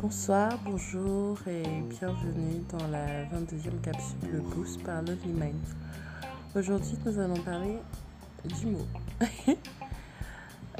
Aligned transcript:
Bonsoir, 0.00 0.56
bonjour 0.64 1.36
et 1.48 1.64
bienvenue 1.90 2.62
dans 2.70 2.86
la 2.86 3.24
22e 3.24 3.80
capsule 3.82 4.30
Le 4.32 4.38
Boost 4.38 4.80
par 4.84 5.02
Lovely 5.02 5.32
Minds. 5.32 5.74
Aujourd'hui, 6.54 6.96
nous 7.04 7.18
allons 7.18 7.40
parler 7.40 7.78
du 8.44 8.66
mot. 8.66 8.86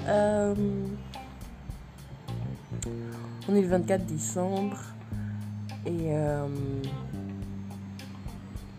Euh, 0.06 0.54
on 3.48 3.54
est 3.56 3.62
le 3.62 3.66
24 3.66 4.06
décembre 4.06 4.78
et 5.84 6.14
euh, 6.14 6.46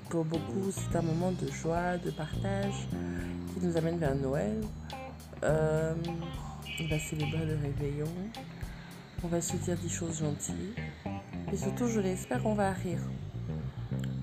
pour 0.09 0.23
beaucoup, 0.23 0.71
c'est 0.71 0.95
un 0.95 1.01
moment 1.01 1.33
de 1.33 1.51
joie, 1.51 1.97
de 1.97 2.09
partage 2.09 2.87
qui 3.53 3.65
nous 3.65 3.75
amène 3.75 3.97
vers 3.97 4.15
Noël. 4.15 4.61
Euh, 5.43 5.93
on 6.81 6.87
va 6.87 6.99
célébrer 6.99 7.45
le 7.45 7.57
réveillon. 7.61 8.07
On 9.23 9.27
va 9.27 9.41
se 9.41 9.57
dire 9.57 9.77
des 9.77 9.89
choses 9.89 10.19
gentilles. 10.19 10.73
Et 11.51 11.57
surtout, 11.57 11.87
je 11.87 11.99
l'espère, 11.99 12.45
on 12.45 12.53
va 12.53 12.71
rire. 12.71 13.01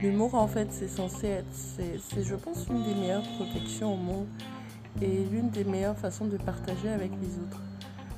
L'humour, 0.00 0.34
en 0.34 0.46
fait, 0.46 0.68
c'est 0.70 0.88
censé 0.88 1.26
être, 1.26 1.52
c'est, 1.52 2.22
je 2.22 2.34
pense, 2.34 2.66
une 2.68 2.82
des 2.82 2.94
meilleures 2.94 3.28
protections 3.36 3.92
au 3.92 3.96
monde 3.96 4.26
et 5.02 5.24
l'une 5.30 5.50
des 5.50 5.64
meilleures 5.64 5.98
façons 5.98 6.24
de 6.24 6.38
partager 6.38 6.88
avec 6.88 7.10
les 7.20 7.38
autres. 7.38 7.60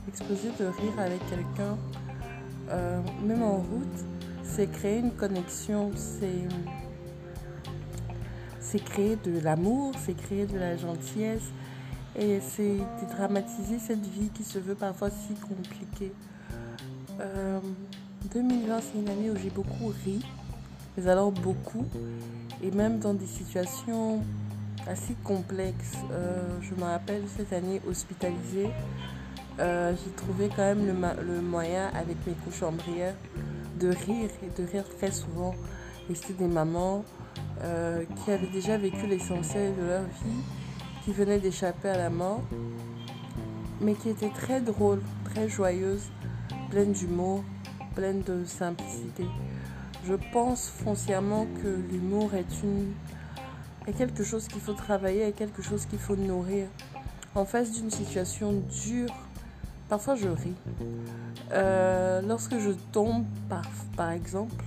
Exposer 0.07 0.51
de 0.59 0.67
rire 0.67 0.99
avec 0.99 1.21
quelqu'un, 1.29 1.77
euh, 2.71 3.01
même 3.27 3.43
en 3.43 3.57
route, 3.57 4.05
c'est 4.45 4.71
créer 4.71 4.99
une 4.99 5.13
connexion, 5.13 5.91
c'est, 8.61 8.85
créer 8.85 9.17
de 9.17 9.41
l'amour, 9.41 9.95
c'est 10.05 10.17
créer 10.17 10.47
de 10.47 10.59
la 10.59 10.77
gentillesse 10.77 11.51
et 12.17 12.41
c'est 12.41 12.79
dédramatiser 13.01 13.79
cette 13.79 14.07
vie 14.07 14.31
qui 14.31 14.45
se 14.45 14.59
veut 14.59 14.75
parfois 14.75 15.11
si 15.11 15.35
compliquée. 15.35 16.13
2020, 17.19 18.70
euh, 18.70 18.80
c'est 18.80 18.98
une 18.98 19.08
année 19.08 19.30
où 19.30 19.36
j'ai 19.36 19.50
beaucoup 19.50 19.92
ri, 20.05 20.24
mais 20.97 21.08
alors 21.08 21.33
beaucoup, 21.33 21.84
et 22.62 22.70
même 22.70 22.98
dans 22.98 23.14
des 23.14 23.27
situations 23.27 24.22
assez 24.86 25.14
complexes. 25.24 25.96
Euh, 26.12 26.58
je 26.61 26.74
me 26.74 26.84
rappelle 26.84 27.22
cette 27.36 27.52
année 27.52 27.80
hospitalisée, 27.89 28.70
euh, 29.58 29.92
j'ai 29.92 30.12
trouvé 30.12 30.48
quand 30.48 30.62
même 30.62 30.86
le, 30.86 31.41
moyen 31.41 31.89
avec 31.94 32.16
mes 32.27 32.34
couches-chambrières 32.44 33.14
de 33.80 33.89
rire 33.89 34.30
et 34.42 34.61
de 34.61 34.69
rire 34.69 34.84
très 34.96 35.11
souvent. 35.11 35.55
Et 36.11 36.14
c'était 36.14 36.44
des 36.44 36.48
mamans 36.48 37.05
qui 37.61 38.30
avaient 38.30 38.46
déjà 38.46 38.78
vécu 38.78 39.06
l'essentiel 39.08 39.74
de 39.77 39.83
leur 39.83 40.02
vie, 40.02 40.42
qui 41.05 41.12
venaient 41.12 41.41
d'échapper 41.41 41.89
à 41.89 41.98
la 41.98 42.08
mort, 42.08 42.41
mais 43.80 43.94
qui 43.94 44.11
étaient 44.11 44.30
très 44.30 44.61
drôles, 44.61 45.02
très 45.24 45.48
joyeuses 45.48 46.08
pleine 46.70 46.92
d'humour, 46.92 47.42
pleine 47.94 48.22
de 48.22 48.44
simplicité. 48.44 49.27
Je 50.06 50.14
pense 50.33 50.69
foncièrement 50.69 51.47
que 51.62 51.69
l'humour 51.91 52.34
est, 52.34 52.62
une, 52.62 52.92
est 53.86 53.92
quelque 53.92 54.24
chose 54.24 54.48
qu'il 54.48 54.61
faut 54.61 54.72
travailler, 54.72 55.22
est 55.22 55.33
quelque 55.33 55.62
chose 55.62 55.86
qu'il 55.86 55.98
faut 55.98 56.16
nourrir. 56.16 56.66
En 57.34 57.44
face 57.44 57.72
d'une 57.72 57.91
situation 57.91 58.52
dure, 58.86 59.14
parfois 59.89 60.14
je 60.14 60.28
ris. 60.28 60.55
Euh, 61.52 62.20
lorsque 62.27 62.58
je 62.58 62.70
tombe, 62.92 63.24
par, 63.48 63.62
par 63.96 64.11
exemple, 64.11 64.64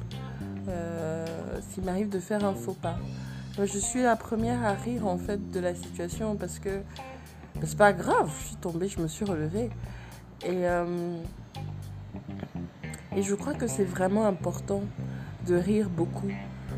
euh, 0.68 1.26
s'il 1.70 1.84
m'arrive 1.84 2.10
de 2.10 2.20
faire 2.20 2.44
un 2.46 2.54
faux 2.54 2.78
pas, 2.80 2.98
je 3.58 3.80
suis 3.80 4.04
la 4.04 4.16
première 4.16 4.64
à 4.64 4.74
rire 4.74 5.08
en 5.08 5.18
fait 5.18 5.52
de 5.52 5.60
la 5.60 5.76
situation 5.76 6.36
parce 6.36 6.60
que 6.60 6.82
c'est 7.64 7.78
pas 7.78 7.94
grave, 7.94 8.32
je 8.42 8.48
suis 8.48 8.56
tombée, 8.56 8.88
je 8.88 9.00
me 9.00 9.08
suis 9.08 9.26
relevée. 9.26 9.70
Et 10.44 10.68
euh, 10.68 11.18
et 13.16 13.24
je 13.24 13.36
crois 13.36 13.54
que 13.54 13.68
c'est 13.68 13.84
vraiment 13.84 14.26
important 14.26 14.82
de 15.48 15.56
rire 15.56 15.90
beaucoup. 15.90 16.32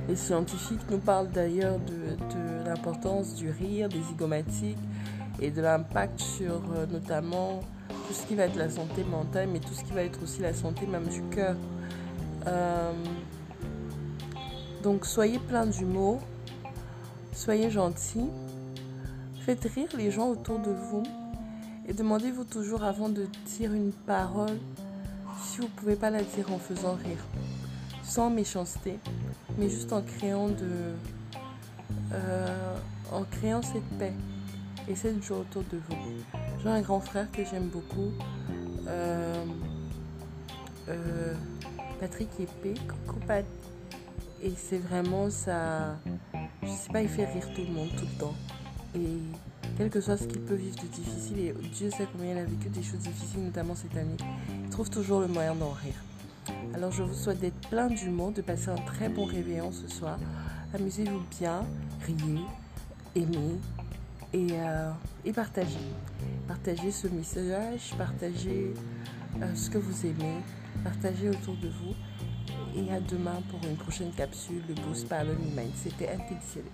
Les 0.08 0.16
scientifiques 0.16 0.90
nous 0.90 0.98
parlent 0.98 1.30
d'ailleurs 1.30 1.80
de, 1.80 2.66
l'importance 2.66 3.36
du 3.36 3.50
rire, 3.52 3.90
des 3.90 4.02
zygomatiques 4.02 4.78
et 5.40 5.52
de 5.52 5.62
l'impact 5.62 6.20
sur 6.20 6.62
euh, 6.76 6.86
notamment 6.88 7.60
tout 8.08 8.14
ce 8.14 8.26
qui 8.26 8.36
va 8.36 8.46
être 8.46 8.56
la 8.56 8.70
santé 8.70 9.04
mentale, 9.04 9.50
mais 9.52 9.60
tout 9.60 9.74
ce 9.74 9.84
qui 9.84 9.92
va 9.92 10.04
être 10.04 10.22
aussi 10.24 10.42
la 10.42 10.54
santé 10.54 10.88
même 10.88 11.08
du 11.08 11.22
cœur. 11.24 11.56
Euh, 12.48 12.94
donc 14.82 15.06
soyez 15.06 15.40
plein 15.40 15.66
d'humour, 15.66 16.20
soyez 17.32 17.70
gentils, 17.70 18.30
faites 19.42 19.64
rire 19.76 19.90
les 19.98 20.10
gens 20.10 20.30
autour 20.30 20.60
de 20.60 20.72
vous 20.72 21.04
et 21.88 21.94
demandez-vous 21.94 22.46
toujours 22.46 22.84
avant 22.84 23.10
de 23.10 23.28
dire 23.58 23.74
une 23.74 23.92
parole 23.92 24.58
si 25.42 25.58
vous 25.58 25.64
ne 25.64 25.70
pouvez 25.70 25.96
pas 25.96 26.10
la 26.10 26.22
dire 26.22 26.52
en 26.52 26.60
faisant 26.60 26.96
rire, 26.96 27.24
sans 28.04 28.30
méchanceté, 28.30 29.00
mais 29.58 29.70
juste 29.70 29.94
en 29.94 30.02
créant 30.02 30.50
de, 30.50 30.94
euh, 32.14 32.76
en 33.12 33.24
créant 33.24 33.62
cette 33.62 33.88
paix 33.98 34.14
et 34.88 34.96
cette 34.96 35.24
joie 35.24 35.40
autour 35.40 35.64
de 35.72 35.78
vous. 35.90 35.96
J'ai 36.62 36.70
un 36.70 36.82
grand 36.82 37.00
frère 37.00 37.32
que 37.32 37.44
j'aime 37.44 37.68
beaucoup, 37.68 38.12
euh, 38.88 39.46
euh, 40.90 41.34
Patrick 42.00 42.30
Épée, 42.40 42.74
coucou 42.88 43.20
Pat. 43.26 43.46
Et 44.42 44.54
c'est 44.58 44.78
vraiment 44.78 45.30
ça, 45.30 45.96
je 46.62 46.68
sais 46.68 46.92
pas, 46.92 47.02
il 47.02 47.08
fait 47.08 47.26
rire 47.26 47.48
tout 47.56 47.62
le 47.62 47.72
monde 47.72 47.90
tout 47.98 48.06
le 48.06 48.20
temps. 48.20 48.36
Et 48.94 49.20
quel 49.78 49.90
que 49.90 50.02
soit 50.02 50.18
ce 50.18 50.26
qu'il 50.28 50.42
peut 50.42 50.56
vivre 50.56 50.76
de 50.76 50.88
difficile, 50.88 51.40
et 51.40 51.54
Dieu 51.74 51.90
sait 51.90 52.08
combien 52.12 52.32
il 52.34 52.38
a 52.38 52.46
vécu 52.46 52.70
des 52.70 52.84
choses 52.84 53.00
difficiles, 53.00 53.44
notamment 53.44 53.76
cette 53.76 53.96
année, 53.98 54.18
il 54.64 54.70
trouve 54.70 54.90
toujours 54.90 55.20
le 55.22 55.28
moyen 55.28 55.56
d'en 55.56 55.72
rire. 55.72 55.96
Alors 56.74 56.92
je 56.92 57.04
vous 57.04 57.14
souhaite 57.14 57.40
d'être 57.40 57.70
plein 57.70 57.88
d'humour, 57.88 58.32
de 58.32 58.42
passer 58.42 58.70
un 58.70 58.76
très 58.76 59.10
bon 59.10 59.26
réveillon 59.26 59.72
ce 59.72 59.88
soir. 59.88 60.20
Amusez-vous 60.74 61.22
bien, 61.40 61.64
riez, 62.06 62.42
aimez 63.16 63.60
et, 64.34 64.48
euh, 64.54 64.92
partagez. 65.34 65.78
Partagez 66.48 66.92
ce 66.92 67.08
message, 67.08 67.94
partagez 67.98 68.74
euh, 69.42 69.56
ce 69.56 69.70
que 69.70 69.78
vous 69.78 70.06
aimez, 70.06 70.42
partagez 70.84 71.30
autour 71.30 71.56
de 71.58 71.68
vous. 71.68 71.94
Et 72.76 72.92
à 72.92 73.00
demain 73.00 73.40
pour 73.52 73.60
une 73.70 73.78
prochaine 73.78 74.12
capsule, 74.12 74.64
le 74.68 74.74
Boost 74.74 75.08
par 75.08 75.24
Mind. 75.24 75.72
C'était 75.76 76.10
intentionnel. 76.10 76.72